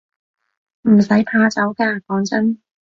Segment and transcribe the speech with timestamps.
[0.81, 2.59] 唔使怕醜㗎，講真